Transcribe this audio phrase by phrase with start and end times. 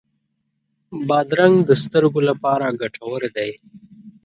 [1.07, 3.51] بادرنګ د سترګو لپاره ګټور دی.